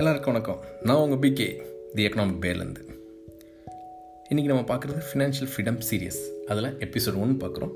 எல்லாருக்கும் 0.00 0.32
வணக்கம். 0.32 0.60
நான் 0.82 0.96
உங்கள் 0.96 1.18
பிகே 1.22 1.46
தி 1.94 2.02
எக்கனாமிக் 2.06 2.38
பேர்லேருந்து 2.42 2.82
இன்றைக்கி 4.30 4.46
நம்ம 4.50 4.62
பார்க்குறது 4.70 5.00
ஃபினான்ஷியல் 5.08 5.50
ஃப்ரீடம் 5.52 5.80
சீரியஸ் 5.88 6.20
அதில் 6.50 6.68
எபிசோட் 6.86 7.16
ஒன் 7.22 7.32
பார்க்குறோம். 7.42 7.72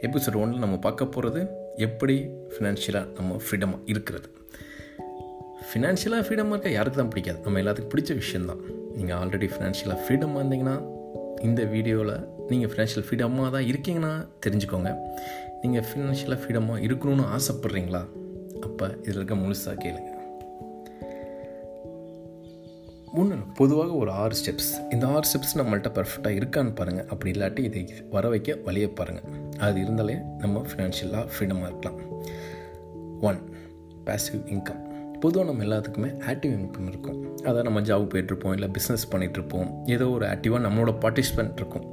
எபிசோட் 0.00 0.38
ஒன்னில் 0.42 0.62
நம்ம 0.64 0.76
பார்க்க 0.76 1.06
போகிறது 1.06 1.40
எப்படி 1.76 2.16
ஃபினான்ஷியலாக 2.52 3.12
நம்ம 3.18 3.40
ஃப்ரீடமாக 3.46 3.80
இருக்கிறது. 3.86 4.30
ஃபினான்ஷியலாக 5.72 6.24
ஃப்ரீடமாக 6.28 6.54
இருக்க? 6.54 6.70
யாருக்கு 6.70 7.00
தான் 7.02 7.08
பிடிக்காது? 7.08 7.38
நம்ம 7.40 7.60
எல்லாத்துக்கும் 7.60 7.92
பிடிச்ச 7.96 8.14
விஷயந்தான் 8.22 8.62
நீங்கள் 8.96 9.16
ஆல்ரெடி 9.18 9.50
ஃபினான்ஷியலாக 9.56 9.98
ஃப்ரீடமாக 10.06 10.42
இருந்தீங்கன்னா 10.44 10.76
இந்த 11.42 11.64
வீடியோவில் 11.64 12.16
நீங்கள் 12.48 12.72
ஃபினான்ஷியல் 12.72 13.06
ஃப்ரீடமாக 13.10 13.50
தான் 13.50 13.68
இருக்கீங்கன்னா 13.74 14.28
தெரிஞ்சுக்கோங்க. 14.46 14.92
நீங்கள் 15.62 15.86
ஃபினான்ஷியலாக 15.90 16.40
ஃப்ரீடமாக 16.44 16.80
இருக்கணும்னு 16.88 17.28
ஆசைப்பட்றீங்களா? 17.36 18.04
அப்போ 18.62 18.86
இதில் 19.02 19.14
இருக்க 19.14 19.34
முழுசாக 19.34 19.78
கேளுங்க. 19.86 20.10
ஒன்று 23.18 23.36
பொதுவாக 23.54 23.92
ஒரு 23.92 24.10
ஆறு 24.10 24.34
ஸ்டெப்ஸ் 24.38 24.70
இந்த 24.92 25.06
ஆறு 25.06 25.26
ஸ்டெப்ஸ் 25.28 25.52
நம்மள்கிட்ட 25.58 25.90
பர்ஃபெக்டாக 25.98 26.38
இருக்கான்னு 26.38 26.72
பாருங்கள் 26.74 27.06
அப்படி 27.06 27.30
இல்லாட்டி 27.34 27.58
இதை 27.58 27.82
வர 28.10 28.28
வைக்க 28.28 28.56
வழியை 28.64 28.88
பாருங்கள் 28.88 29.26
அது 29.58 29.80
இருந்தாலே 29.80 30.16
நம்ம 30.38 30.62
ஃபினான்ஷியலாக 30.70 31.24
ஃப்ரீடமாக 31.34 31.68
இருக்கலாம். 31.70 31.98
ஒன் 33.20 33.38
பேசிவ் 34.06 34.42
இன்கம் 34.54 34.80
பொதுவாக 35.20 35.46
நம்ம 35.50 35.64
எல்லாத்துக்குமே 35.68 36.10
ஆக்டிவ் 36.30 36.56
இன்கம் 36.58 36.88
இருக்கும். 36.88 37.36
அதாவது 37.38 37.62
நம்ம 37.62 37.80
ஜாப் 37.80 38.10
போயிட்டுருப்போம் 38.14 38.52
இல்லை 38.52 38.70
பிஸ்னஸ் 38.78 39.06
பண்ணிகிட்ருப்போம் 39.12 39.70
ஏதோ 39.84 40.08
ஒரு 40.08 40.26
ஆக்டிவாக 40.26 40.64
நம்மளோட 40.66 40.94
பார்ட்டிசிபென்ட் 41.04 41.56
இருக்கும். 41.56 41.86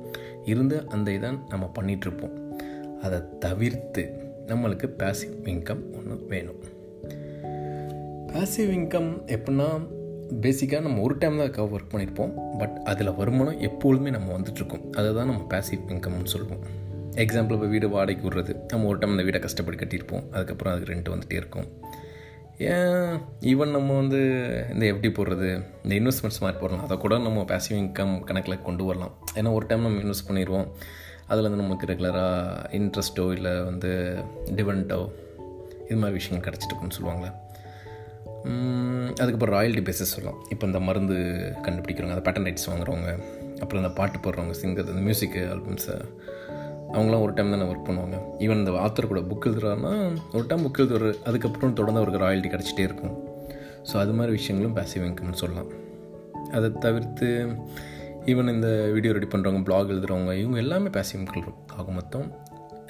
இருந்து 0.46 0.90
அந்த 0.90 1.12
இதை 1.12 1.32
நம்ம 1.50 1.72
பண்ணிகிட்ருப்போம் 1.80 2.36
அதை 3.02 3.20
தவிர்த்து 3.40 4.04
நம்மளுக்கு 4.48 4.88
பேசிவ் 5.00 5.40
இன்கம் 5.54 5.84
ஒன்று 5.98 6.26
வேணும். 6.28 6.62
பேசிவ் 8.34 8.72
இன்கம் 8.80 9.12
எப்படின்னா 9.36 9.70
பேசிக்காக 10.42 10.82
நம்ம 10.82 11.02
ஒரு 11.02 11.18
டைம் 11.18 11.38
தான் 11.38 11.48
அதுக்காக 11.48 11.72
ஒர்க் 11.72 11.92
பண்ணியிருப்போம் 11.92 12.58
பட் 12.58 12.82
அதில் 12.86 13.14
வருமானம் 13.14 13.60
எப்பொழுதுமே 13.60 14.10
நம்ம 14.10 14.38
வந்துட்டுருக்கோம். 14.38 14.90
அதை 14.90 15.14
தான் 15.14 15.26
நம்ம 15.26 15.46
பேசிவ் 15.50 15.82
இன்கம்னு 15.88 16.24
சொல்லுவோம். 16.24 16.60
எக்ஸாம்பிள் 17.16 17.52
இப்போ 17.52 17.66
வீடு 17.66 17.90
வாடகைக்கு 17.90 18.30
விடுறது. 18.30 18.60
நம்ம 18.68 18.88
ஒரு 18.88 18.98
டைம் 18.98 19.18
அந்த 19.18 19.32
வீடை 19.32 19.42
கஷ்டப்பட்டு 19.42 19.86
கட்டியிருப்போம். 19.86 20.32
அதுக்கப்புறம் 20.32 20.74
அதுக்கு 20.74 20.94
ரெண்ட் 20.94 21.16
வந்துகிட்டே 21.16 21.34
இருக்கும். 21.34 21.68
ஏன்? 22.58 23.20
ஈவன் 23.40 23.72
நம்ம 23.72 23.96
வந்து 23.96 24.20
இந்த 24.74 24.86
எஃப்டி 24.86 25.12
போடுறது 25.12 25.64
இந்த 25.84 26.12
இன்வெஸ்ட்மெண்ட்ஸ் 26.12 26.42
மாதிரி 26.42 26.60
போடலாம். 26.60 26.84
அதை 26.84 26.98
கூட 26.98 27.18
நம்ம 27.18 27.42
பேசிவ் 27.42 27.74
இன்கம் 27.74 28.24
கணக்கில் 28.24 28.62
கொண்டு 28.62 28.84
வரலாம். 28.84 29.12
ஏன்னா 29.36 29.54
ஒரு 29.54 29.66
டைம் 29.66 29.82
நம்ம 29.82 30.02
இன்வெஸ்ட் 30.02 30.30
பண்ணிடுவோம் 30.30 30.68
அதில் 31.28 31.50
வந்து 31.50 31.64
நமக்கு 31.64 31.86
ரெகுலராக 31.86 32.66
இன்ட்ரெஸ்ட்டோ 32.72 33.32
இல்லை 33.32 33.60
வந்து 33.62 34.18
டிவெண்ட்டோ 34.46 35.12
இது 35.86 36.00
மாதிரி 36.00 36.12
விஷயங்கள் 36.12 36.54
கிடச்சிட்டு 36.54 36.72
இருக்குன்னு 36.72 36.98
சொல்லுவாங்களே. 37.02 37.32
அதுக்கப்புறம் 39.20 39.56
ராயல்ட்டி 39.58 39.84
பேசஸ் 39.88 40.14
சொல்லலாம் 40.14 40.40
இப்போ 40.54 40.66
இந்த 40.70 40.80
மருந்து 40.88 41.18
கண்டுபிடிக்கிறவங்க 41.66 42.16
அந்த 42.16 42.26
பேட்டன் 42.28 42.48
ரைட்ஸ் 42.48 42.70
வாங்குறவங்க 42.70 43.10
அப்புறம் 43.62 43.82
இந்த 43.82 43.92
பாட்டு 44.00 44.18
போடுறவங்க 44.24 44.56
சிங்கர் 44.62 44.92
இந்த 44.94 45.04
மியூசிக் 45.08 45.38
ஆல்பம்ஸை 45.54 45.98
அவங்களாம் 46.96 47.24
ஒரு 47.26 47.34
டைம் 47.36 47.52
தானே 47.54 47.66
ஒர்க் 47.72 47.86
பண்ணுவாங்க. 47.90 48.18
ஈவன் 48.46 48.62
இந்த 48.62 48.72
ஆத்தர் 48.86 49.12
கூட 49.12 49.22
புக் 49.30 49.46
எழுதுறாருன்னா 49.50 49.92
ஒரு 50.38 50.46
டைம் 50.50 50.64
புக் 50.66 50.80
எழுதுறாரு 50.82 51.12
அதுக்கப்புறம் 51.30 51.78
தொடர்ந்து 51.80 52.02
அவருக்கு 52.02 52.24
ராயல்ட்டி 52.24 52.50
கிடச்சிட்டே 52.54 52.84
இருக்கும். 52.90 53.14
ஸோ 53.90 53.94
அது 54.02 54.16
மாதிரி 54.18 54.34
விஷயங்களும் 54.40 54.76
பேசிவ் 54.80 55.06
இன்கம்னு 55.10 55.42
சொல்லலாம். 55.44 55.70
அதை 56.58 56.70
தவிர்த்து 56.86 57.30
ஈவன் 58.32 58.52
இந்த 58.56 58.70
வீடியோ 58.96 59.14
ரெடி 59.18 59.30
பண்ணுறவங்க 59.34 59.64
பிளாக் 59.70 59.92
எழுதுகிறவங்க 59.94 60.34
இவங்க 60.42 60.58
எல்லாமே 60.66 60.90
பேசிவ் 60.98 61.20
இன்கம் 61.22 61.56
ஆக 61.80 61.88
மொத்தம். 62.00 62.28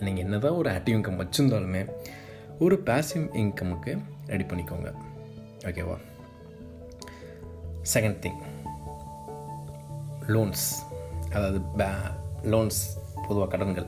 நீங்கள் 0.08 0.24
என்ன 0.26 0.40
தான் 0.46 0.58
ஒரு 0.62 0.70
ஆக்டிவ் 0.76 0.98
இன்கம் 0.98 1.22
வச்சுருந்தாலுமே 1.22 1.84
ஒரு 2.66 2.76
பேசிவ் 2.90 3.26
இன்கமுக்கு 3.44 3.94
ரெடி 4.34 4.46
பண்ணிக்கோங்க. 4.50 4.90
ஓகேவா 5.70 5.98
செகண்ட் 7.94 8.20
திங் 8.24 8.40
லோன்ஸ் 10.34 10.66
அதாவது 11.36 11.60
பே 11.80 11.88
லோன்ஸ் 12.54 12.80
பொதுவாக 13.26 13.50
கடன்கள். 13.52 13.88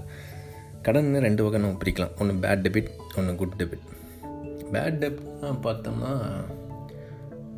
கடன் 0.85 1.09
ரெண்டு 1.25 1.43
வகை 1.43 1.59
நம்ம 1.63 1.77
பிரிக்கலாம். 1.83 2.13
ஒன்று 2.19 2.33
பேட் 2.43 2.63
டெபிட் 2.65 2.89
ஒன்று 3.17 3.35
குட் 3.35 3.55
டெபிட் 3.61 3.85
பேட் 4.73 4.99
டெபிட்னா 5.03 5.49
பார்த்தோம்னா 5.65 6.11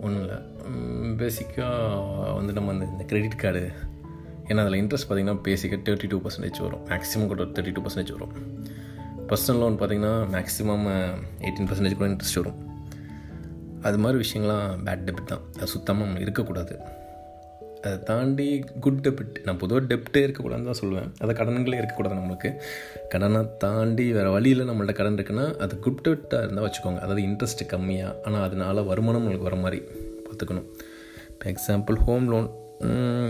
ஒன்றும் 0.05 0.23
இல்லை. 0.23 0.37
பேசிக்காக 1.21 2.35
வந்து 2.35 2.53
நம்ம 2.57 2.71
அந்த 2.71 2.85
இந்த 2.85 3.03
கிரெடிட் 3.03 3.41
கார்டு 3.43 3.63
ஏன்னா 4.47 4.63
அதில் 4.63 4.79
இன்ட்ரெஸ்ட் 4.81 5.07
பார்த்திங்கன்னா 5.09 5.37
பேசிக்காக 5.47 5.79
தேர்ட்டி 5.87 6.09
டூ 6.09 6.19
பர்சன்டேஜ் 6.25 6.61
வரும். 6.65 6.83
மேக்ஸிமம் 6.91 7.31
கூட 7.33 7.43
தேர்ட்டி 7.43 7.73
டூ 7.75 7.83
பர்சன்டேஜ் 7.85 8.13
வரும். 8.17 8.33
பர்சனல் 9.29 9.61
லோன் 9.63 9.79
பார்த்திங்கன்னா 9.79 10.13
மேக்ஸிமம் 10.35 10.85
எயிட்டீன் 11.45 11.69
பர்சன்டேஜ் 11.71 11.99
கூட 11.99 12.09
இன்ட்ரெஸ்ட் 12.11 12.41
வரும். 12.41 12.59
அது 13.87 13.97
மாதிரி 14.03 14.17
விஷயங்கள்லாம் 14.23 14.83
பேட் 14.87 15.03
டெபிட் 15.07 15.31
தான். 15.31 15.43
அது 15.57 15.67
சுத்தமாக 15.77 16.21
இருக்கக்கூடாது. 16.25 16.75
அதை 17.87 17.97
தாண்டி 18.09 18.45
குட் 18.83 19.01
டெபிட் 19.05 19.35
நான் 19.47 19.59
பொதுவாக 19.61 19.81
டெப்ட்டே 19.89 20.21
இருக்கக்கூடாதுன்னு 20.25 20.69
தான் 20.69 20.79
சொல்லுவேன். 20.81 21.09
அதை 21.21 21.31
கடன்களே 21.39 21.79
இருக்கக்கூடாது 21.81 22.15
நம்மளுக்கு. 22.19 22.49
கடனை 23.13 23.41
தாண்டி 23.63 24.05
வேறு 24.17 24.29
வழியில் 24.35 24.67
நம்மள்ட்ட 24.69 24.93
கடன் 24.99 25.17
இருக்குன்னா 25.19 25.45
அது 25.65 25.79
குட் 25.85 26.01
டெப்ட்டாக 26.07 26.43
இருந்தால் 26.45 26.65
வச்சுக்கோங்க. 26.67 27.01
அதாவது 27.05 27.23
இன்ட்ரெஸ்ட் 27.27 27.63
கம்மியாக 27.73 28.17
ஆனால் 28.27 28.45
அதனால் 28.47 28.87
வருமானம் 28.91 29.25
நம்மளுக்கு 29.25 29.49
வர 29.49 29.59
மாதிரி 29.65 29.81
பார்த்துக்கணும். 30.25 30.67
இப்போ 31.33 31.47
எக்ஸாம்பிள் 31.53 31.99
ஹோம் 32.07 32.29
லோன் 32.33 32.49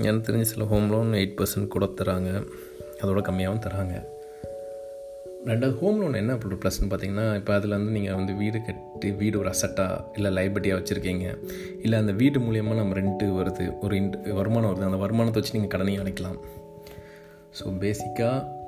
எனக்கு 0.08 0.26
தெரிஞ்ச 0.28 0.48
சில 0.54 0.66
ஹோம் 0.74 0.90
லோன் 0.96 1.12
எயிட் 1.22 1.38
பர்சன்ட் 1.40 1.74
கூட 1.76 1.88
தராங்க. 2.02 2.32
அதோட 3.02 3.22
கம்மியாகவும் 3.30 3.66
தராங்க. 3.68 3.96
ரெண்டாவது 5.48 5.78
ஹோம் 5.80 6.00
லோன் 6.02 6.14
என்ன 6.14 6.34
அப்படி 6.34 6.56
ப்ளஸ்ன்னு 6.56 6.88
பார்த்தீங்கன்னா 6.92 7.36
இப்போ 7.36 7.54
அதில் 7.54 7.70
வந்து 7.70 7.92
நீங்கள் 7.92 8.16
வந்து 8.16 8.34
வீடு 8.36 8.62
கட்டி 8.62 9.12
வீடு 9.12 9.40
ஒரு 9.40 9.50
அசட்டாக 9.50 10.04
இல்லை 10.16 10.30
லைபர்ட்டியாக 10.38 10.78
வச்சுருக்கீங்க. 10.80 11.26
இல்லை 11.82 12.00
அந்த 12.00 12.12
வீடு 12.12 12.40
மூலியமாக 12.40 12.76
நம்ம 12.76 12.96
ரெண்ட்டு 13.00 13.26
வருது 13.40 13.80
ஒரு 13.80 13.96
இன்ட் 14.02 14.34
வருமானம் 14.34 14.70
வருது 14.72 14.84
அந்த 14.84 14.98
வருமானத்தை 14.98 15.42
வச்சு 15.42 15.56
நீங்கள் 15.60 15.74
கடனையும் 15.76 16.04
அடைக்கலாம். 16.04 16.40
ஸோ 17.58 17.66
பேசிக்காக 17.84 18.64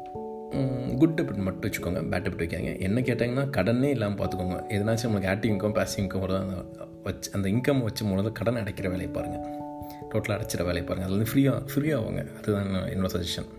குட் 1.00 1.16
டெபிட் 1.20 1.42
மட்டும் 1.46 1.66
வச்சுக்கோங்க 1.68 2.02
பேட் 2.12 2.26
டெபிட் 2.26 2.44
வைக்காங்க 2.44 2.80
என்ன 2.80 3.00
கேட்டாங்கன்னா 3.00 3.50
கடனே 3.50 3.90
இல்லாமல் 3.90 4.20
பார்த்துக்கோங்க 4.20 4.58
எதனாச்சும் 4.76 5.08
நம்மளுக்கு 5.08 5.32
ஆக்டிவ் 5.34 5.52
இன்கம் 5.54 5.76
பேசிவ் 5.80 6.02
இன்கம் 6.04 6.24
வருது 6.26 6.40
அந்த 6.40 6.58
வச்சு 7.04 7.32
அந்த 7.32 7.50
இன்கம் 7.50 7.84
வச்சு 7.84 8.06
மூலம் 8.06 8.32
கடன் 8.32 8.60
அடைக்கிற 8.64 8.90
வேலையை 8.90 9.12
பாருங்கள் 9.14 9.44
டோட்டலாக 10.12 10.38
அடைச்சிற 10.38 10.64
வேலையை 10.64 10.86
பாருங்கள் 10.88 11.08
அதில் 11.08 11.18
வந்து 11.18 11.32
ஃப்ரீயாக 11.34 11.60
ஃப்ரீயாகுங்க 11.74 12.24
அதுதான் 12.40 12.70
என்னோடய 12.94 13.14
சஜஷன் 13.16 13.50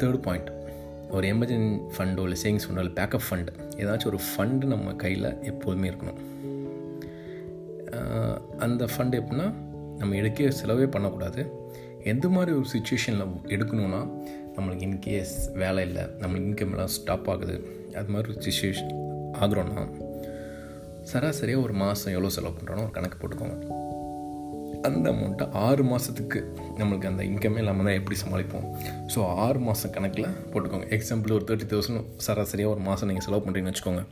தேர்ட் 0.00 0.22
பாயிண்ட் 0.26 0.50
ஒரு 1.16 1.26
எமர்ஜென்சி 1.32 1.70
ஃபண்டோ 1.94 2.24
இல்லை 2.26 2.38
சேவிங்ஸ் 2.42 2.66
ஃபண்டோ 2.66 2.82
இல்லை 2.84 2.94
பேக்கப் 2.98 3.26
ஃபண்டு 3.28 3.52
ஏதாச்சும் 3.82 4.10
ஒரு 4.12 4.20
ஃபண்டு 4.28 4.70
நம்ம 4.72 4.94
கையில் 5.04 5.28
எப்போதுமே 5.50 5.88
இருக்கணும். 5.90 6.20
அந்த 8.64 8.84
ஃபண்டு 8.92 9.18
எப்படின்னா 9.20 9.48
நம்ம 10.00 10.16
எடுக்க 10.20 10.50
செலவே 10.60 10.86
பண்ணக்கூடாது. 10.94 11.42
எந்த 12.12 12.26
மாதிரி 12.34 12.52
ஒரு 12.58 12.68
சுச்சுவேஷனில் 12.74 13.34
எடுக்கணும்னா 13.54 14.02
நம்மளுக்கு 14.54 14.86
இன்கேஸ் 14.88 15.34
வேலை 15.62 15.82
இல்லை 15.88 16.04
நம்மளுக்கு 16.20 16.48
இன்கம் 16.50 16.72
எல்லாம் 16.74 16.92
ஸ்டாப் 16.96 17.28
ஆகுது 17.32 17.56
அது 17.98 18.12
மாதிரி 18.14 18.28
ஒரு 18.32 18.40
சுச்சுவேஷன் 18.46 18.94
ஆகிறோன்னா 19.42 19.84
சராசரியாக 21.10 21.64
ஒரு 21.66 21.74
மாதம் 21.82 22.14
எவ்வளோ 22.16 22.32
செலவு 22.36 22.56
பண்ணுறோன்னு 22.56 22.86
ஒரு 22.86 22.94
கணக்கு 22.96 23.18
போட்டுக்கோங்க. 23.20 23.58
அந்த 24.88 25.06
அமௌண்ட்டை 25.12 25.46
ஆறு 25.66 25.82
மாதத்துக்கு 25.90 26.38
நம்மளுக்கு 26.78 27.10
அந்த 27.10 27.22
இன்கமே 27.30 27.58
இல்லாமல் 27.62 27.86
தான் 27.88 27.98
எப்படி 27.98 28.16
சமாளிப்போம்? 28.22 28.66
ஸோ 29.12 29.18
ஆறு 29.44 29.58
மாதம் 29.66 29.94
கணக்கில் 29.96 30.28
போட்டுக்கோங்க. 30.50 30.86
எக்ஸாம்பிள் 30.96 31.34
ஒரு 31.36 31.44
தேர்ட்டி 31.48 31.68
தௌசண்ட் 31.72 32.04
சராசரியாக 32.26 32.74
ஒரு 32.74 32.82
மாதம் 32.88 33.10
நீங்கள் 33.10 33.26
செலவு 33.26 33.44
பண்ணுறீங்கன்னு 33.46 33.74
வச்சுக்கோங்க. 33.74 34.04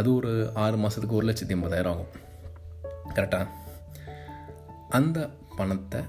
அது 0.00 0.08
ஒரு 0.18 0.32
ஆறு 0.64 0.76
மாதத்துக்கு 0.84 1.18
ஒரு 1.20 1.28
லட்சத்தி 1.30 1.56
ஐம்பதாயிரம் 1.56 1.92
ஆகும். 1.94 2.12
கரெக்டாக 3.16 3.46
அந்த 4.98 5.18
பணத்தை 5.58 6.00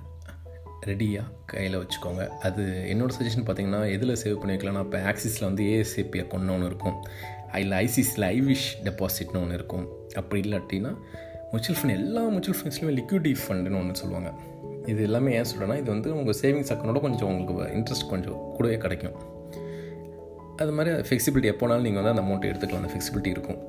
ரெடியாக 0.90 1.34
கையில் 1.52 1.80
வச்சுக்கோங்க. 1.82 2.24
அது 2.48 2.64
என்னோடய 2.92 3.16
சஜஷன் 3.18 3.46
பார்த்தீங்கன்னா 3.48 3.82
எதில் 3.96 4.20
சேவ் 4.24 4.42
பண்ணி 4.42 4.54
வைக்கலாம்னா 4.56 4.84
இப்போ 4.88 5.00
ஆக்சிஸில் 5.12 5.48
வந்து 5.50 5.64
ஏஎஸ்ஏபி 5.74 6.20
அக்கௌண்ட்னு 6.24 6.56
ஒன்று 6.58 6.70
இருக்கும். 6.72 6.98
இல்லை 7.62 7.76
ஐசிஸில் 7.86 8.28
ஐவிஷ் 8.38 8.68
டெபாசிட்னு 8.88 9.42
ஒன்று 9.44 9.58
இருக்கும். 9.60 9.86
அப்படி 10.22 10.42
இல்லாட்டினா 10.46 10.92
மியூச்சுவல் 11.52 11.78
ஃபண்ட் 11.80 11.96
எல்லா 12.00 12.22
மியூச்சுவல் 12.34 12.58
ஃபண்ட்ஸ்லையுமே 12.60 12.94
லிக்விடி 13.00 13.32
ஃபண்டுன்னு 13.42 13.78
ஒன்று 13.82 14.00
சொல்லுவாங்க. 14.02 14.30
இது 14.92 15.02
எல்லாமே 15.08 15.32
ஏன் 15.38 15.48
சொல்கிறேன்னா 15.50 15.78
இது 15.82 15.90
வந்து 15.94 16.10
உங்கள் 16.18 16.38
சேவிங்ஸ் 16.42 16.72
அக்கௌண்ட்டோட 16.74 17.02
கொஞ்சம் 17.06 17.30
உங்களுக்கு 17.32 17.74
இன்ட்ரெஸ்ட் 17.78 18.08
கொஞ்சம் 18.14 18.38
கூடவே 18.56 18.78
கிடைக்கும். 18.86 19.16
அது 20.62 20.72
மாதிரி 20.78 20.92
ஃப்ளெக்சிபிலிட்டி 21.08 21.50
எப்போனாலும் 21.54 21.86
நீங்கள் 21.88 22.02
வந்து 22.02 22.14
அந்த 22.14 22.24
அமௌண்ட்டை 22.26 22.50
எடுத்துக்கலாம். 22.52 22.84
அந்த 22.84 22.92
ஃபெக்சிபிலிட்டி 22.94 23.32
இருக்கும். 23.36 23.60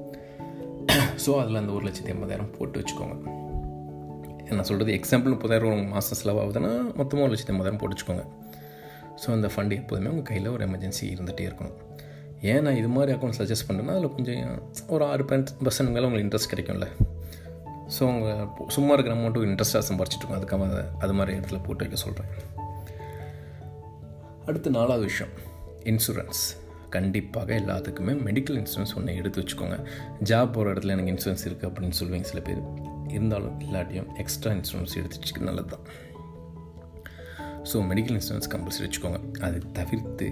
ஸோ 1.25 1.31
அதில் 1.43 1.61
அந்த 1.63 1.73
ஒரு 1.77 1.85
லட்சத்தி 1.89 2.13
ஐம்பதாயிரம் 2.15 2.51
போட்டு 2.57 2.77
வச்சுக்கோங்க. 2.81 3.17
நான் 4.59 4.69
சொல்கிறது 4.69 4.93
எக்ஸாம்பிள் 4.99 5.33
முப்பதாயிரம் 5.35 5.89
மாதம் 5.95 6.19
செலவாகுதுன்னா 6.21 6.73
மொத்தமாக 7.01 7.25
ஒரு 7.27 7.33
லட்சத்தி 7.33 7.55
ஐம்பதாயிரம் 7.55 7.81
போட்டு 7.83 7.97
வச்சுக்கோங்க. 7.97 8.25
ஸோ 9.23 9.29
அந்த 9.37 9.49
ஃபண்டு 9.55 9.79
எப்போதுமே 9.81 10.11
உங்கள் 10.15 10.29
கையில் 10.31 10.49
ஒரு 10.55 10.65
எமர்ஜென்சி 10.69 11.05
இருந்துகிட்டே 11.15 11.47
இருக்கணும். 11.49 11.77
ஏன் 12.51 12.63
நான் 12.67 12.79
இது 12.81 12.91
மாதிரி 12.97 13.13
அக்கௌண்ட் 13.17 13.39
சஜஸ்ட் 13.41 13.67
பண்ணுறேன்னா 13.69 13.95
அதில் 13.99 14.15
கொஞ்சம் 14.17 14.43
ஒரு 14.97 15.05
ஆறு 15.13 15.25
பர்சன்ட் 15.31 15.95
மேலே 15.95 16.07
உங்களுக்கு 16.09 16.27
இன்ட்ரெஸ்ட் 16.27 16.53
கிடைக்கும்ல. 16.55 16.89
ஸோ 17.95 18.01
அவங்க 18.09 18.31
சும்மா 18.69 18.93
இருக்கிற 18.93 19.15
அமௌண்ட்டு 19.17 19.45
இன்ட்ரெஸ்ட்டாக 19.49 19.85
சம்பாரிச்சிட்ருக்கோம் 19.91 20.39
அதுக்காக 20.39 20.85
அது 20.99 21.15
மாதிரி 21.19 21.37
இடத்துல 21.39 21.59
போட்டு 21.67 21.85
வைக்க 21.85 21.99
சொல்கிறேன் 22.05 22.33
அடுத்து 24.47 24.71
நாலாவது 24.71 25.05
விஷயம். 25.05 25.33
இன்சூரன்ஸ் 25.85 26.43
கண்டிப்பாக 26.91 27.55
எல்லாத்துக்குமே 27.55 28.13
மெடிக்கல் 28.27 28.59
இன்சூரன்ஸ் 28.61 28.95
ஒன்று 28.97 29.17
எடுத்து 29.17 29.41
வச்சுக்கோங்க. 29.41 29.77
ஜாப் 30.23 30.53
போகிற 30.53 30.73
இடத்துல 30.73 30.95
எனக்கு 30.97 31.13
இன்சூரன்ஸ் 31.15 31.45
இருக்குது 31.49 31.71
அப்படின்னு 31.71 31.99
சொல்லுவீங்க 32.01 32.29
சில 32.33 32.41
பேர். 32.41 32.63
இருந்தாலும் 33.09 33.57
இல்லாட்டியும் 33.61 34.09
எக்ஸ்ட்ரா 34.17 34.53
இன்சூரன்ஸ் 34.53 34.97
எடுத்து 35.01 35.19
வச்சுக்க 35.19 35.49
நல்லது 35.49 35.71
தான் 35.75 35.85
ஸோ 37.71 37.77
மெடிக்கல் 37.91 38.17
இன்சூரன்ஸ் 38.19 38.51
கம்பல்சரி 38.55 38.87
வச்சுக்கோங்க. 38.87 39.21
அது 39.41 39.59
தவிர்த்து 39.73 40.27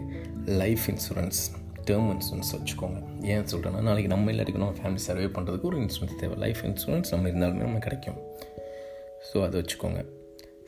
லைஃப் 0.62 0.85
இன்சூரன்ஸ் 0.93 1.41
டேர்ம் 1.88 2.09
இன்சூரன்ஸ் 2.15 2.50
வச்சுக்கோங்க 2.56 2.99
ஏன் 3.33 3.47
சொல்கிறேன்னா 3.53 3.81
நாளைக்கு 3.88 4.11
நம்ம 4.12 4.31
எல்லாருக்கும் 4.33 4.65
நம்ம 4.65 4.79
ஃபேமிலி 4.81 5.03
சர்வே 5.06 5.29
பண்ணுறதுக்கு 5.37 5.69
ஒரு 5.71 5.79
இன்சூரன்ஸ் 5.85 6.19
தேவை. 6.23 6.37
லைஃப் 6.44 6.61
இன்சூரன்ஸ் 6.69 7.11
நம்ம 7.15 7.29
இருந்தாலுமே 7.31 7.65
நம்ம 7.69 7.81
கிடைக்கும். 7.87 8.19
ஸோ 9.29 9.37
அதை 9.47 9.55
வச்சுக்கோங்க. 9.62 10.00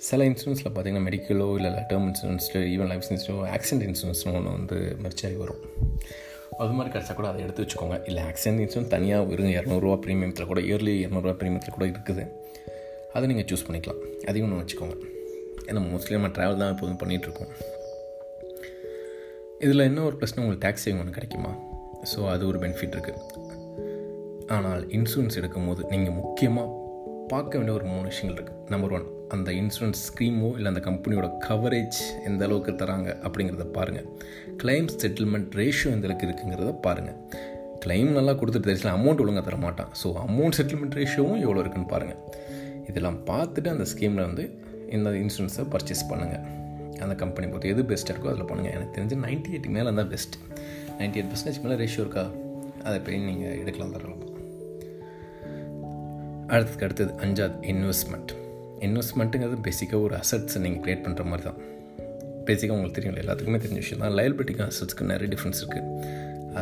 சில 0.08 0.24
இன்சூரன்ஸில் 0.30 0.68
பார்த்தீங்கன்னா 0.74 1.04
மெடிக்கலோ 1.08 1.46
இல்லை 1.58 1.70
டேர்ம் 1.90 2.08
இன்சூரன்ஸ் 2.10 2.48
ஈவன் 2.74 2.90
லைஃப் 2.92 3.06
இன்சூரன்ஸோ 3.14 3.46
ஆக்சிடென்ட் 3.56 3.86
இன்சூரன்ஸ்னு 3.88 4.34
ஒன்று 4.38 4.52
வந்து 4.58 4.78
மெர்ச்சாகி 5.04 5.38
வரும். 5.42 5.62
அது 6.62 6.76
மாதிரி 6.76 6.90
கிடச்சா 6.94 7.14
கூட 7.18 7.26
அதை 7.30 7.40
எடுத்து 7.46 7.64
வச்சுக்கோங்க. 7.64 7.96
இல்லை 8.10 8.22
ஆக்சிடென்ட் 8.30 8.62
இன்சூரன்ஸ் 8.64 8.92
தனியாக 8.94 9.26
வெறும் 9.30 9.52
இரநூறுவா 9.56 9.96
ப்ரீமியத்தில் 10.04 10.50
கூட 10.52 10.60
இயர்லி 10.68 10.94
இரநூறுவா 11.04 11.34
ப்ரீமியத்தில் 11.42 11.76
கூட 11.78 11.86
இருக்குது. 11.92 12.24
அதை 13.16 13.24
நீங்கள் 13.32 13.48
சூஸ் 13.50 13.66
பண்ணிக்கலாம். 13.66 14.00
அதையும் 14.30 14.46
ஒன்று 14.48 14.62
வச்சுக்கோங்க. 14.62 14.96
ஏன்னா 15.68 15.80
மோஸ்ட்லி 15.90 16.16
நம்ம 16.18 16.30
ட்ராவல் 16.36 16.62
தான் 16.62 16.72
எப்போதும் 16.74 17.00
பண்ணிகிட்ருக்கோம் 17.02 17.52
இதில் 19.60 19.80
என்ன 19.80 20.00
ஒரு 20.02 20.16
பிரச்சனை 20.16 20.40
உங்களுக்கு 20.42 20.64
டேக்ஸ் 20.66 20.84
சேவிங் 20.84 20.98
ஒன்று 20.98 21.12
கிடைக்குமா? 21.12 21.50
ஸோ 22.10 22.28
அது 22.28 22.42
ஒரு 22.46 22.58
பெனிஃபிட் 22.58 22.94
இருக்குது 22.96 23.22
ஆனால் 24.46 24.88
இன்சூரன்ஸ் 24.88 25.36
எடுக்கும் 25.36 25.66
போது 25.66 25.84
நீங்கள் 25.88 26.14
முக்கியமாக 26.14 26.74
பார்க்க 27.28 27.58
வேண்டிய 27.58 27.76
ஒரு 27.78 27.84
மூணு 27.84 28.02
விஷயங்கள் 28.02 28.36
இருக்குது 28.36 28.60
நம்பர் 28.68 28.92
ஒன் 28.92 29.06
அந்த 29.28 29.50
இன்சூரன்ஸ் 29.52 30.02
ஸ்கீமோ 30.08 30.50
இல்லை 30.56 30.66
அந்த 30.66 30.82
கம்பெனியோட 30.84 31.28
கவரேஜ் 31.48 31.98
எந்த 32.24 32.44
அளவுக்கு 32.44 32.72
தராங்க 32.72 33.08
அப்படிங்கிறத 33.22 33.66
பாருங்கள் 33.70 34.06
கிளைம் 34.56 34.88
செட்டில்மெண்ட் 34.96 35.50
ரேஷியோ 35.54 35.90
எந்த 35.92 36.06
அளவுக்கு 36.08 36.28
இருக்குங்கிறத 36.28 36.72
பாருங்கள் 36.80 37.18
கிளைம் 37.78 38.12
நல்லா 38.12 38.32
கொடுத்துட்டு 38.32 38.68
தெரிஞ்சல 38.68 38.94
அமௌண்ட் 38.94 39.20
ஒழுங்காக 39.20 39.44
தர 39.44 39.56
மாட்டான் 39.56 39.90
ஸோ 40.02 40.10
அமௌண்ட் 40.24 40.56
செட்டில்மெண்ட் 40.58 40.96
ரேஷியோவும் 40.96 41.42
எவ்வளோ 41.42 41.60
இருக்குன்னு 41.60 41.86
பாருங்கள் 41.86 42.20
இதெல்லாம் 42.88 43.20
பார்த்துட்டு 43.26 43.68
அந்த 43.68 43.86
ஸ்கீமில் 43.92 44.26
வந்து 44.26 44.46
இந்த 44.90 45.10
இன்சூரன்ஸை 45.22 45.66
பர்ச்சேஸ் 45.70 46.08
பண்ணுங்கள் 46.10 46.46
அந்த 47.04 47.14
கம்பெனி 47.14 47.46
பொறுத்து 47.52 47.68
எது 47.68 47.82
பெஸ்ட்டாக 47.82 48.14
இருக்கோ 48.14 48.30
அதில் 48.32 48.48
பண்ணுங்கள் 48.50 48.74
எனக்கு 48.76 48.94
தெரிஞ்சு 48.98 49.16
நைன்ட்டி 49.24 49.50
எயிட் 49.54 49.68
மேலே 49.76 49.84
இருந்தால் 49.84 50.10
பெஸ்ட் 50.14 50.36
நைன்ட்டி 50.98 51.20
எயிட் 51.20 51.30
பர்சன்டேஜ் 51.32 51.60
மேலே 51.64 51.76
ரேஷியோ 51.84 52.02
இருக்கா? 52.04 52.24
அதை 52.84 52.98
போய் 53.00 53.18
நீங்கள் 53.18 53.58
எடுக்கலாம் 53.62 53.92
தரலாம். 53.92 54.24
அடுத்ததுக்கு 56.52 56.86
அடுத்தது 56.88 57.12
அஞ்சாவது 57.24 57.56
இன்வெஸ்ட்மெண்ட் 57.72 58.32
இன்வெஸ்ட்மெண்ட்டுங்கிறது 58.86 59.58
பேசிக்காக 59.68 60.00
ஒரு 60.02 60.16
அசட்ஸை 60.16 60.58
நீங்கள் 60.58 60.82
க்ரியேட் 60.84 61.04
பண்ணுற 61.06 61.24
மாதிரி 61.24 61.44
தான். 61.48 61.58
பேசிக்காக 62.46 62.76
உங்களுக்கு 62.76 62.98
தெரியும். 62.98 63.18
எல்லாத்துக்குமே 63.22 63.58
தெரிஞ்ச 63.64 63.80
விஷயம் 63.84 64.02
தான். 64.04 64.14
லயபிலிட்டிக்கும் 64.18 64.68
அசட்ஸ்க்கு 64.70 65.10
நிறைய 65.12 65.28
டிஃப்ரென்ஸ் 65.34 65.60
இருக்குது 65.62 65.86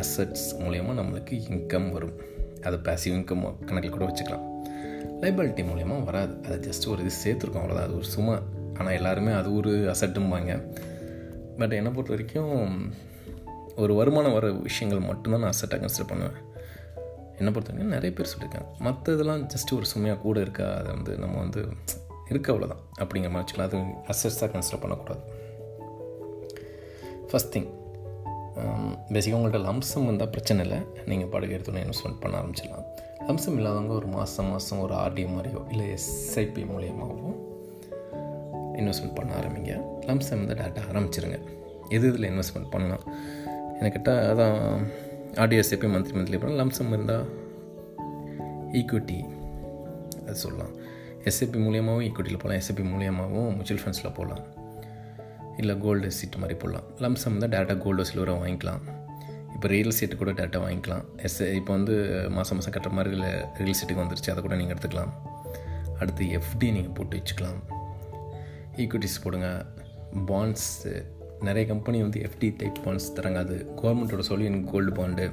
அசட்ஸ் 0.01 0.47
மூலயமா 0.63 0.93
நம்மளுக்கு 0.99 1.35
இன்கம் 1.49 1.91
வரும். 1.91 2.15
அதை 2.63 2.79
பேசிவ் 2.87 3.15
இன்கம் 3.17 3.43
கணக்கில் 3.65 3.95
கூட 3.97 4.05
வச்சுக்கலாம். 4.05 4.45
லைபிலிட்டி 5.21 5.63
மூலயமா 5.69 6.03
வராது. 6.03 6.33
அது 6.45 6.69
ஜஸ்ட் 6.69 6.87
ஒரு 6.87 7.01
இது 7.05 7.13
சேர்த்துருக்கோம். 7.23 7.63
அவ்வளோதான் 7.63 7.87
அது 7.87 7.95
ஒரு 7.95 8.07
சும்மா 8.15 8.33
ஆனால் 8.77 8.93
எல்லாருமே 8.93 9.31
அது 9.31 9.49
ஒரு 9.55 9.71
அசட்டும்பாங்க. 9.93 10.53
பட் 11.59 11.75
என்னை 11.79 11.91
பொறுத்த 11.91 12.15
வரைக்கும் 12.15 12.55
ஒரு 13.83 13.93
வருமானம் 13.95 14.35
வர 14.37 14.47
விஷயங்கள் 14.67 15.07
மட்டும்தான் 15.09 15.43
நான் 15.45 15.55
அசட்டாக 15.55 15.79
கன்சிடர் 15.83 16.11
பண்ணுவேன். 16.11 16.37
என்னை 17.37 17.51
பொறுத்த 17.53 17.71
வரைக்கும் 17.71 17.95
நிறைய 17.95 18.11
பேர் 18.17 18.31
சொல்லியிருக்காங்க. 18.33 18.69
மற்ற 18.79 19.13
இதெல்லாம் 19.13 19.41
ஜஸ்ட் 19.53 19.73
ஒரு 19.75 19.85
சுமையாக 19.85 20.19
கூட 20.19 20.37
இருக்கா? 20.39 20.67
அதை 20.79 20.89
வந்து 20.95 21.17
நம்ம 21.17 21.35
வந்து 21.39 21.61
இருக்க 22.31 22.53
அவ்வளோதான் 22.53 22.83
அப்படிங்கிற 23.01 23.31
மாதிரி 23.33 23.43
வச்சுக்கலாம். 23.43 23.69
அது 23.69 23.77
அசட்ஸாக 24.13 24.49
கன்சிடர் 24.53 24.83
பண்ணக்கூடாது. 24.83 25.23
ஃபஸ்ட் 27.31 27.53
திங் 27.55 27.69
பேசிக்காக 29.13 29.37
உங்கள்கிட்ட 29.37 29.59
லம்சம் 29.67 30.07
வந்தால் 30.09 30.29
பிரச்சனை 30.29 30.61
இல்லை. 30.65 30.79
நீங்கள் 31.05 31.29
படுகை 31.33 31.53
எடுத்தோன்னே 31.57 31.81
இன்வெஸ்ட்மெண்ட் 31.85 32.21
பண்ண 32.21 32.35
ஆரம்பிச்சிடலாம். 32.41 32.87
லம்சம் 33.27 33.57
இல்லாதவங்க 33.59 33.93
ஒரு 33.93 34.07
மாதம் 34.07 34.49
மாதம் 34.51 34.81
ஒரு 34.85 34.93
ஆர்டி 34.93 35.23
மாதிரியோ 35.35 35.61
இல்லை 35.71 35.85
எஸ்ஐபி 35.95 36.63
மூலியமாகவும் 36.73 37.37
இன்வெஸ்ட்மெண்ட் 38.79 39.17
பண்ண 39.17 39.31
ஆரம்பிங்க. 39.39 39.73
லம்சம் 40.07 40.41
வந்து 40.43 40.57
டேட்டா 40.61 40.81
ஆரம்பிச்சிருங்க. 40.91 41.39
எது 41.95 42.07
இதில் 42.11 42.29
இன்வெஸ்ட்மெண்ட் 42.31 42.69
பண்ணலாம்? 42.73 43.05
எனக்கிட்ட 43.79 44.11
அதான் 44.31 44.57
ஆர்டிஎஸ்ஏபி 45.43 45.87
மந்த்லி 45.95 46.13
மந்த்லி 46.17 46.37
பண்ணலாம் 46.41 46.61
லம்சம் 46.61 46.93
இருந்தால் 46.95 47.25
ஈக்விட்டி 48.81 49.19
அது 50.25 50.37
சொல்லலாம். 50.43 50.73
எஸ்ஐபி 51.29 51.59
மூலியமாகவும் 51.65 52.05
ஈக்விட்டியில் 52.07 52.41
போகலாம் 52.43 52.59
எஸ்ஐபி 52.61 52.83
மூலியமாகவும் 52.93 53.51
மியூச்சுவல் 53.55 53.83
ஃபண்ட்ஸில் 53.83 54.15
போகலாம் 54.19 54.45
இல்லை 55.61 55.73
கோல்டு 55.83 56.11
சீட் 56.17 56.35
மாதிரி 56.41 56.55
போடலாம். 56.59 56.87
லம்சம் 57.03 57.37
தான் 57.43 57.53
டேட்டா 57.55 57.75
கோல்டு 57.83 58.03
சில்வரை 58.09 58.33
வாங்கிக்கலாம். 58.41 58.81
இப்போ 59.53 59.67
ரியல் 59.67 59.91
எஸ்டேட்டு 59.93 60.17
கூட 60.17 60.31
டேட்டா 60.31 60.57
வாங்கிக்கலாம். 60.65 61.05
எஸ் 61.27 61.37
இப்போ 61.59 61.71
வந்து 61.73 61.95
மாதம் 62.35 62.57
மாதம் 62.57 62.73
கட்டுற 62.75 62.91
மாதிரி 62.97 63.15
இல்லை 63.15 63.31
ரியல் 63.59 63.73
எஸ்டேட்டுக்கு 63.73 64.03
வந்துருச்சு. 64.03 64.31
அதை 64.33 64.41
கூட 64.41 64.55
நீங்கள் 64.55 64.75
எடுத்துக்கலாம். 64.75 65.13
அடுத்து 65.99 66.25
எஃப்டி 66.39 66.67
நீங்கள் 66.77 66.95
போட்டு 66.97 67.17
வச்சுக்கலாம். 67.17 67.59
ஈக்விட்டிஸ் 68.83 69.21
போடுங்க. 69.23 69.49
பாண்ட்ஸு 70.31 70.93
நிறைய 71.47 71.63
கம்பெனி 71.71 71.97
வந்து 72.05 72.19
எஃப்டி 72.27 72.47
டைப் 72.59 72.77
பாண்ட்ஸ் 72.85 73.09
தராங்க 73.17 73.39
அது 73.45 73.55
கவர்மெண்ட்டோட 73.81 74.23
சொல்லி 74.29 74.45
எனக்கு 74.49 74.71
கோல்டு 74.73 74.91
பாண்டு 74.99 75.25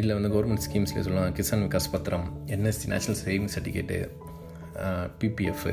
இல்லை 0.00 0.12
வந்து 0.16 0.30
கவர்மெண்ட் 0.34 0.64
ஸ்கீம்ஸ்லேயே 0.66 1.04
சொல்லலாம். 1.06 1.32
கிசான் 1.38 1.64
விகாஸ் 1.66 1.92
பத்திரம் 1.94 2.26
NSC 2.54 2.90
national 2.92 3.20
saving 3.24 3.52
certificate 3.54 3.98
PPF 5.20 5.64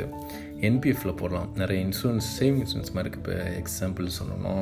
என்பிஎஃப்பில் 0.67 1.19
போடலாம். 1.19 1.49
நிறைய 1.61 1.79
இன்சூரன்ஸ் 1.87 2.29
சேவிங் 2.37 2.61
இன்சூரன்ஸ் 2.63 2.93
மாதிரி 2.95 3.03
இருக்குது 3.03 3.23
இப்போ 3.23 3.35
எக்ஸாம்பிள் 3.61 4.07
சொல்லணும்னா 4.17 4.53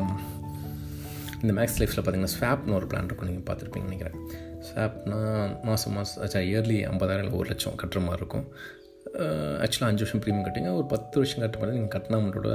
இந்த 1.42 1.54
மேக்ஸ் 1.60 1.78
லைஃப்பில் 1.80 2.04
பார்த்தீங்கன்னா 2.04 2.34
ஸ்வாப்னு 2.38 2.76
ஒரு 2.80 2.88
பிளான் 2.92 3.08
இருக்கும். 3.10 3.30
நீங்கள் 3.30 3.48
பார்த்துருப்பீங்கன்னு 3.48 3.92
நினைக்கிறேன். 3.92 4.18
ஸ்வாப்னா 4.68 5.20
மாதம் 5.68 5.96
மாதம் 5.98 6.22
ஆச்சா 6.24 6.40
இயர்லி 6.50 6.78
ஐம்பதாயிரம் 6.92 7.26
இல்லை 7.26 7.38
ஒரு 7.42 7.48
லட்சம் 7.52 7.80
கட்டுற 7.82 8.02
மாதிரி 8.08 8.22
இருக்கும். 8.24 8.48
ஆக்சுவலாக 9.64 9.90
அஞ்சு 9.92 10.04
வருஷம் 10.04 10.22
ப்ரீமியம் 10.24 10.48
கட்டிங்க. 10.48 10.72
ஒரு 10.80 10.88
பத்து 10.94 11.16
வருஷம் 11.22 11.44
கட்ட 11.44 11.58
மாதிரி 11.62 11.78
நீங்கள் 11.78 11.94
கட்டின 11.96 12.18
அமௌண்ட்டோட 12.20 12.52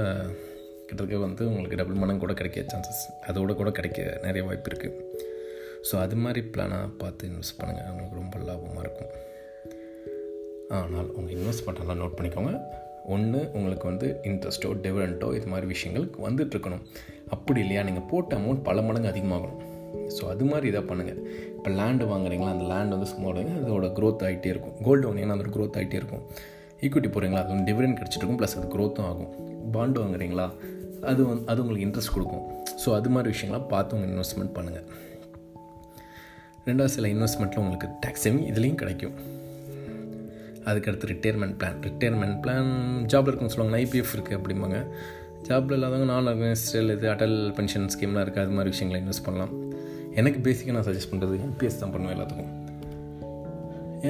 கிட்டத்தட்ட 0.88 1.20
வந்து 1.25 1.43
உங்களுக்கு 1.50 1.79
டபுள் 1.81 2.00
மடங்கு 2.02 2.23
கூட 2.23 2.35
கிடைக்க 2.38 2.64
சான்சஸ் 2.73 3.02
அதோட 3.31 3.55
கூட 3.61 3.70
கிடைக்க 3.79 4.19
நிறைய 4.25 4.43
வாய்ப்பு 4.47 4.70
இருக்குது 4.70 5.29
ஸோ 5.88 5.94
அது 6.05 6.17
மாதிரி 6.25 6.41
பிளானாக 6.55 6.88
பார்த்து 7.02 7.29
இன்வெஸ்ட் 7.29 7.58
பண்ணுங்கள் 7.58 7.91
உங்களுக்கு 7.93 8.19
ரொம்ப 8.20 8.38
லாபமாக 8.49 8.85
இருக்கும். 8.85 9.12
ஆனால் 10.79 11.08
உங்கள் 11.19 11.35
இன்வெஸ்ட் 11.37 11.64
பண்ணலாம் 11.67 12.00
நோட் 12.02 12.17
பண்ணிக்கோங்க. 12.19 12.52
ஒன்று 13.14 13.41
உங்களுக்கு 13.58 13.87
வந்து 13.91 14.08
இன்ட்ரெஸ்ட்டோ 14.31 14.73
டிவிடெண்ட்டோ 14.85 15.29
இது 15.38 15.47
மாதிரி 15.52 15.67
விஷயங்கள் 15.75 16.06
வந்துட்டுருக்கணும் 16.26 16.85
அப்படி 17.37 17.61
இல்லையா 17.61 17.82
நீங்கள் 17.88 18.08
போட்ட 18.11 18.37
அமௌண்ட் 18.37 18.62
பல 18.69 18.82
மடங்கு 18.88 19.12
அதிகமாகணும். 19.12 19.62
ஸோ 20.16 20.25
அது 20.25 20.44
மாதிரி 20.44 20.70
இதாக 20.72 20.84
பண்ணுங்கள் 20.90 21.20
இப்போ 21.56 21.70
லேண்டு 21.70 22.04
வாங்குறீங்களா? 22.12 22.49
அந்த 22.49 22.64
லேண்ட் 22.64 22.88
வந்து 22.88 23.06
சும்மா 23.06 23.28
விடுங்க. 23.30 23.52
அதோட 23.64 23.87
க்ரோத் 23.99 24.25
ஆகிட்டே 24.28 24.47
இருக்கும். 24.47 24.75
கோல்டு 24.85 25.12
வாங்கினீங்கன்னா 25.12 25.37
அதோட 25.38 25.52
க்ரோத் 25.56 25.78
ஆகிட்டே 25.80 25.94
இருக்கும். 25.94 26.25
ஈக்விட்டி 26.80 27.09
போகிறீங்களா 27.09 27.42
அது 27.44 27.49
வந்து 27.49 27.97
கிடச்சிருக்கும் 28.00 28.38
ப்ளஸ் 28.40 28.56
அது 28.59 28.78
க்ரோத்தும் 28.78 29.04
ஆகும். 29.04 29.30
பாண்டு 29.73 30.02
வாங்குறீங்களா? 30.02 30.50
அது 31.00 31.26
வந்து 31.26 31.47
அது 31.47 31.61
உங்களுக்கு 31.61 31.87
இன்ட்ரெஸ்ட் 31.88 32.14
கொடுக்கும். 32.14 32.64
ஸோ 32.85 32.94
அது 32.94 33.09
மாதிரி 33.09 33.35
விஷயங்களாம் 33.35 33.68
பார்த்து 33.68 33.97
உங்கள் 33.97 34.11
இன்வெஸ்ட்மெண்ட் 34.11 34.54
பண்ணுங்கள் 34.56 34.87
ரெண்டாவது 36.66 36.85
சில 36.85 37.09
இன்வெஸ்ட்மெண்ட்டில் 37.09 37.56
உங்களுக்கு 37.56 37.88
டேக்ஸ் 38.00 38.25
சேவிங் 38.26 38.47
இதுலேயும் 38.50 38.75
கிடைக்கும். 38.75 39.14
அதுக்கடுத்து 40.66 41.06
ரிட்டையர்மெண்ட் 41.06 41.56
பிளான் 41.61 41.82
ரிட்டையர்மெண்ட் 41.82 42.40
பிளான் 42.42 42.70
ஜாபில் 43.06 43.30
இருக்குன்னு 43.30 43.54
சொல்லுவாங்க 43.56 43.78
ஐபிஎஃப் 43.78 44.14
இருக்குது 44.16 44.38
அப்படிம்பாங்க. 44.40 44.87
ஜாப்பில் 45.49 45.73
இல்லாதவங்க 45.73 46.04
நான் 46.04 46.26
ஆர்கனைஸ்டல் 46.26 46.97
இது 46.97 47.09
அடல் 47.09 47.52
பென்ஷன் 47.56 47.87
ஸ்கீம்லாம் 47.87 48.25
இருக்குது 48.26 48.44
அது 48.44 48.50
மாதிரி 48.50 48.68
விஷயங்களை 48.68 49.04
இன்வெஸ்ட் 49.04 49.26
பண்ணலாம். 49.26 49.70
எனக்கு 50.21 50.41
பேசிக்காக 50.47 50.75
நான் 50.77 50.89
சஜஸ்ட் 50.89 51.12
பண்ணுறது 51.12 51.37
என்பிஎஸ் 51.47 51.81
தான் 51.83 51.95
பண்ணுவேன் 51.95 52.17
எல்லாத்துக்கும். 52.17 52.53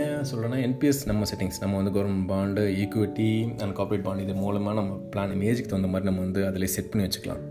ஏன் 0.01 0.27
சொல்கிறேன்னா 0.31 0.59
என்பிஎஸ் 0.67 1.01
நம்ம 1.11 1.27
செட்டிங்ஸ் 1.31 1.61
நம்ம 1.63 1.77
வந்து 1.81 1.93
government 1.95 2.29
bond 2.33 2.65
equity 2.83 3.31
and 3.63 3.75
corporate 3.79 4.05
bond 4.07 4.25
இது 4.25 4.35
மூலமாக 4.43 4.75
நம்ம 4.81 4.99
பிளான் 5.13 5.33
இமேஜுக்கு 5.37 5.71
தகுந்த 5.73 5.91
மாதிரி 5.93 6.09
நம்ம 6.11 6.23
வந்து 6.27 6.43
அதில் 6.49 6.73
செட் 6.75 6.91
பண்ணி 6.93 7.07
வச்சுக்கலாம். 7.07 7.43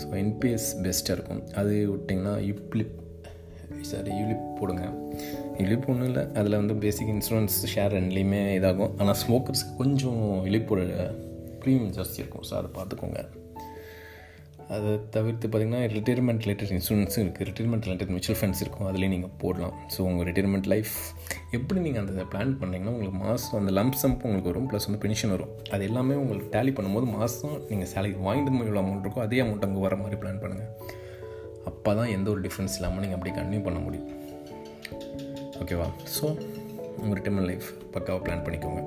ஸோ 0.00 0.08
என்பிஎஸ் 0.22 0.68
பெஸ்ட்டாக 0.84 1.16
இருக்கும். 1.16 1.42
அது 1.60 1.74
விட்டிங்கன்னா 1.92 2.34
யூப்ளிப் 2.50 2.94
சாரி 3.90 4.10
யூலிப் 4.20 4.46
போடுங்க. 4.58 4.84
இழிப்பு 5.62 5.88
ஒன்றும் 5.92 6.08
இல்லை. 6.10 6.24
அதில் 6.40 6.60
வந்து 6.60 6.74
பேசிக் 6.84 7.12
இன்சூரன்ஸ் 7.14 7.56
ஷேர் 7.74 7.94
ரெண்டுலேயுமே 7.98 8.42
இதாகும். 8.58 8.92
ஆனால் 9.00 9.18
ஸ்மோக்கர்ஸ்க்கு 9.22 9.78
கொஞ்சம் 9.82 10.22
இழிப்போட 10.50 10.82
ப்ரீமியம் 11.62 11.94
ஜாஸ்தி 11.98 12.20
இருக்கும். 12.22 12.44
ஸோ 12.50 12.54
அதை 12.60 12.70
பார்த்துக்கோங்க. 12.78 13.22
அதை 14.74 14.90
தவிர்த்து 15.14 15.46
பார்த்திங்கன்னா 15.46 15.80
ரிட்டையர்மெண்ட் 15.94 16.42
ரிலேட்டட் 16.44 16.72
இன்சூரன்ஸும் 16.76 17.22
இருக்குது 17.24 17.46
ரிட்டையர்மெண்ட் 17.48 17.86
ரிலேட்டட் 17.88 18.12
மியூச்சுவல் 18.12 18.38
ஃபண்ட்ஸ் 18.40 18.62
இருக்கும். 18.64 18.86
அதுலேயும் 18.90 19.14
நீங்கள் 19.14 19.32
போடலாம். 19.42 19.74
ஸோ 19.94 19.98
உங்கள் 20.08 20.26
ரிட்டைர்மெண்ட் 20.28 20.68
லைஃப் 20.72 20.94
எப்படி 21.58 21.78
நீங்கள் 21.86 22.02
அந்த 22.02 22.24
பிளான் 22.32 22.52
பண்ணிங்கன்னா 22.60 22.92
உங்களுக்கு 22.94 23.18
மாதம் 23.24 23.58
அந்த 23.60 23.74
லம்ப் 23.78 24.24
உங்களுக்கு 24.28 24.50
வரும். 24.52 24.68
ப்ளஸ் 24.70 24.86
வந்து 24.88 25.00
பென்ஷன் 25.04 25.34
வரும். 25.36 25.52
அது 25.74 25.84
எல்லாமே 25.90 26.16
உங்களுக்கு 26.22 26.50
டேலி 26.56 26.72
பண்ணும்போது 26.78 27.08
மாதம் 27.16 27.54
நீங்கள் 27.70 27.90
சேலரி 27.92 28.14
வாங்கிட்டு 28.28 28.64
எவ்வளோ 28.68 28.82
அமௌண்ட் 28.84 29.04
இருக்கோ 29.06 29.22
அதே 29.26 29.40
அமௌண்ட் 29.44 29.66
அங்கே 29.68 29.82
வர 29.86 29.96
மாதிரி 30.02 30.18
பிளான் 30.22 30.42
பண்ணுங்கள் 30.44 30.70
அப்போ 31.70 31.90
தான் 31.98 32.10
எந்த 32.16 32.28
ஒரு 32.32 32.40
டிஃப்ரென்ஸ் 32.46 32.76
இல்லாமல் 32.78 33.02
நீங்கள் 33.04 33.18
அப்படி 33.18 33.32
கன்டினியூ 33.38 33.62
பண்ண 33.66 33.80
முடியும். 33.86 34.08
ஓகேவா 35.62 35.88
ஸோ 36.16 36.24
உங்கள் 37.02 37.16
ரிட்டைர்மெண்ட் 37.18 37.48
லைஃப் 37.50 37.68
பக்காவாக 37.94 38.22
பிளான் 38.26 38.42
பண்ணிக்கோங்க. 38.46 38.80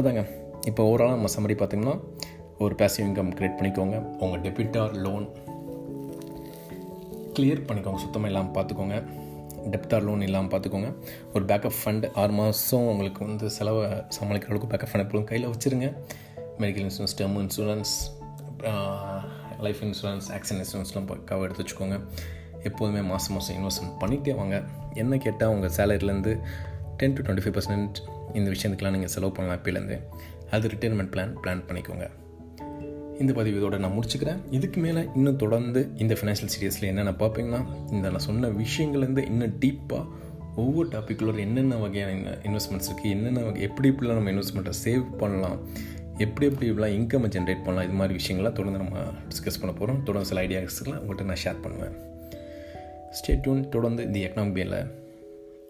அதாங்க. 0.00 0.22
இப்போ 0.70 0.82
ஓவராலாக 0.88 1.16
நம்ம 1.16 1.30
சம்மடி 1.34 1.54
பார்த்திங்கன்னா 1.60 1.94
ஒரு 2.64 2.74
பேசிவ் 2.80 3.04
இன்கம் 3.08 3.32
க்ரியேட் 3.38 3.58
பண்ணிக்கோங்க. 3.58 3.96
உங்கள் 4.24 4.42
டெபிட்டார் 4.46 4.94
லோன் 5.04 5.26
கிளியர் 7.36 7.66
பண்ணிக்கோங்க. 7.68 8.00
சுத்தமாக 8.04 8.30
இல்லாமல் 8.30 8.54
பார்த்துக்கோங்க 8.56 8.96
டெப்தார் 9.72 10.04
லோன் 10.06 10.22
இல்லாமல் 10.26 10.50
பார்த்துக்கோங்க 10.52 10.90
ஒரு 11.34 11.44
பேக்கப் 11.50 11.78
ஃபண்ட் 11.80 12.06
ஆறு 12.20 12.32
மாதம் 12.38 12.86
உங்களுக்கு 12.92 13.20
வந்து 13.26 13.46
செலவை 13.56 13.84
சமாளிக்கிற 14.16 14.50
அளவுக்கு 14.50 14.70
பேக்கப் 14.72 14.90
ஃபண்ட் 14.90 15.04
எப்பொழுதும் 15.04 15.30
கையில் 15.30 15.48
வச்சுருங்க. 15.52 15.88
Medical 16.62 16.86
insurance 16.86 17.16
term 17.20 17.38
insurance 17.44 17.94
life 19.66 19.80
insurance 19.86 20.28
accident 20.36 20.62
இன்சூரன்ஸ்லாம் 20.64 21.08
பக்காவாக 21.10 21.46
எடுத்து 21.48 21.64
வச்சுக்கோங்க. 21.64 21.98
எப்போதுமே 22.68 23.00
மாதம் 23.10 23.34
மாதம் 23.36 23.56
இன்வெஸ்ட்மெண்ட் 23.58 23.96
பண்ணிகிட்டே 24.02 24.34
வாங்க. 24.40 24.56
என்ன 25.02 25.16
கேட்டால் 25.26 25.52
உங்கள் 25.54 25.74
சேலரிலேருந்து 25.76 26.32
ten 27.00 27.16
to 27.16 27.22
twenty 27.26 27.44
five 27.44 27.56
percent 27.58 27.98
இந்த 28.38 28.48
விஷயத்துக்கெலாம் 28.54 28.96
நீங்கள் 28.96 29.14
செலவு 29.16 29.32
பண்ணலாம். 29.32 29.60
இப்போலேருந்து 29.60 29.98
அது 30.56 30.68
ரிட்டைர்மெண்ட் 30.68 31.12
பிளான் 31.14 31.34
பிளான் 31.44 31.62
பண்ணிக்கோங்க. 31.68 32.06
இந்த 33.18 33.32
பதிவு 33.32 33.56
இதோட 33.60 33.78
நான் 33.78 33.90
முடிச்சுக்கிறேன். 33.90 34.38
இதுக்கு 34.50 34.80
மேலே 34.80 35.04
இன்னும் 35.14 35.36
தொடர்ந்து 35.36 35.88
இந்த 35.96 36.14
ஃபினான்ஷியல் 36.14 36.48
சீரியஸில் 36.54 36.82
என்னென்ன 36.82 37.10
பார்ப்பீங்கன்னா 37.10 37.92
இந்த 37.92 38.08
நான் 38.08 38.18
சொன்ன 38.18 38.48
விஷயங்கள்லேருந்து 38.48 39.24
இன்னும் 39.24 39.58
டீப்பாக 39.60 40.06
ஒவ்வொரு 40.56 40.88
டாப்பிக்குள்ள 40.88 41.38
என்னென்ன 41.38 41.76
வகையான 41.76 42.12
இன்வெஸ்ட்மெண்ட்ஸ் 42.42 42.88
இருக்குது 42.90 43.10
என்னென்ன 43.10 43.40
வகை 43.40 43.62
எப்படி 43.62 43.88
இப்படிலாம் 43.88 44.18
நம்ம 44.18 44.30
இன்வெஸ்ட்மெண்ட்டை 44.30 44.72
சேவ் 44.84 45.16
பண்ணலாம் 45.16 45.58
எப்படி 46.18 46.46
எப்படி 46.46 46.70
இப்படிலாம் 46.70 46.96
இன்கம் 46.98 47.28
ஜென்ரேட் 47.34 47.64
பண்ணலாம் 47.64 47.84
இது 47.84 47.92
மாதிரி 47.92 48.14
விஷயங்கள்லாம் 48.18 48.58
தொடர்ந்து 48.58 48.78
நம்ம 48.78 48.98
டிஸ்கஸ் 49.28 49.60
பண்ண 49.60 49.76
போகிறோம் 49.78 50.02
தொடர்ந்து 50.02 50.30
சில 50.30 50.42
ஐடியாஸ்லாம் 50.42 51.02
உங்கள்கிட்ட 51.02 51.22
நான் 51.22 51.42
ஷேர் 51.44 51.62
பண்ணுவேன். 51.62 51.94
ஸ்டேட் 53.10 53.40
டியூன் 53.40 53.68
தொடர்ந்து 53.68 54.10
தி 54.10 54.24
எக்கனாமிக் 54.24 54.56
பேல 54.58 54.90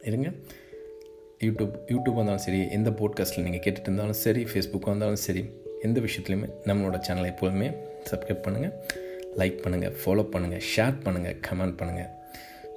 இருங்க. 0.03 0.29
யூடியூப் 1.45 1.75
யூடியூப் 1.89 2.15
வந்தாலும் 2.15 2.45
சரி 2.47 2.71
எந்த 2.71 2.91
போட்காஸ்ட்டில் 2.91 3.43
நீங்கள் 3.43 3.65
கேட்டுட்டு 3.65 3.89
இருந்தாலும் 3.89 4.13
சரி 4.13 4.45
ஃபேஸ்புக்காக 4.45 4.89
இருந்தாலும் 4.89 5.17
சரி 5.17 5.51
எந்த 5.87 5.99
விஷயத்துலையுமே 6.01 6.49
நம்மளோட 6.69 6.97
சேனலை 7.07 7.29
எப்போதுமே 7.35 7.69
சப்ஸ்கிரைப் 8.11 8.45
பண்ணுங்கள் 8.47 8.75
லைக் 9.41 9.59
பண்ணுங்கள் 9.65 9.95
ஃபாலோ 10.01 10.25
பண்ணுங்கள் 10.35 10.65
ஷேர் 10.73 10.97
பண்ணுங்கள் 11.05 11.37
கமெண்ட் 11.49 11.79
பண்ணுங்கள் 11.81 12.11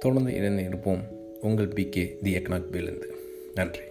தொடர்ந்து 0.02 0.32
இணைந்து 0.38 0.64
இருப்போம். 0.70 1.02
உங்கள் 1.48 1.72
பிகே 1.78 2.04
தி 2.22 2.32
எக்கனாக் 2.38 2.72
பேலேருந்து 2.74 3.08
நன்றி. 3.54 3.84